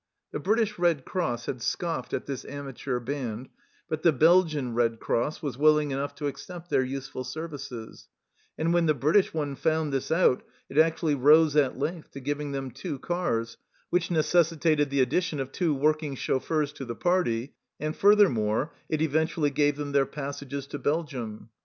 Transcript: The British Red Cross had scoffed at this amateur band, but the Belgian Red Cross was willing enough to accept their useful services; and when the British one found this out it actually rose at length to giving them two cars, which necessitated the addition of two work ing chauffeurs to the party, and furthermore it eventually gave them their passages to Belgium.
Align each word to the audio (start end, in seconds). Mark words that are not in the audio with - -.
The 0.31 0.39
British 0.39 0.79
Red 0.79 1.05
Cross 1.05 1.45
had 1.45 1.61
scoffed 1.61 2.11
at 2.11 2.25
this 2.25 2.43
amateur 2.45 2.99
band, 2.99 3.49
but 3.87 4.01
the 4.01 4.11
Belgian 4.11 4.73
Red 4.73 4.99
Cross 4.99 5.43
was 5.43 5.59
willing 5.59 5.91
enough 5.91 6.15
to 6.15 6.25
accept 6.25 6.71
their 6.71 6.81
useful 6.81 7.23
services; 7.23 8.07
and 8.57 8.73
when 8.73 8.87
the 8.87 8.95
British 8.95 9.31
one 9.31 9.55
found 9.55 9.93
this 9.93 10.09
out 10.11 10.41
it 10.71 10.79
actually 10.79 11.13
rose 11.13 11.55
at 11.55 11.77
length 11.77 12.13
to 12.13 12.19
giving 12.19 12.51
them 12.51 12.71
two 12.71 12.97
cars, 12.97 13.57
which 13.91 14.09
necessitated 14.09 14.89
the 14.89 15.01
addition 15.01 15.39
of 15.39 15.51
two 15.51 15.71
work 15.71 16.01
ing 16.01 16.15
chauffeurs 16.15 16.73
to 16.73 16.85
the 16.85 16.95
party, 16.95 17.53
and 17.79 17.95
furthermore 17.95 18.73
it 18.89 19.03
eventually 19.03 19.51
gave 19.51 19.75
them 19.77 19.91
their 19.91 20.07
passages 20.07 20.65
to 20.65 20.79
Belgium. 20.79 21.49